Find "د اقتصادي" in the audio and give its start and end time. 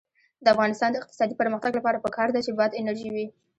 0.91-1.35